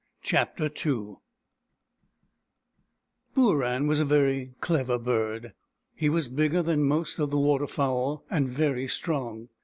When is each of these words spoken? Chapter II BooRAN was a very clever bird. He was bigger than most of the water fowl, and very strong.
Chapter 0.23 0.63
II 0.83 1.17
BooRAN 3.35 3.85
was 3.85 3.99
a 3.99 4.03
very 4.03 4.55
clever 4.59 4.97
bird. 4.97 5.53
He 5.93 6.09
was 6.09 6.27
bigger 6.27 6.63
than 6.63 6.81
most 6.85 7.19
of 7.19 7.29
the 7.29 7.37
water 7.37 7.67
fowl, 7.67 8.25
and 8.27 8.49
very 8.49 8.87
strong. 8.87 9.49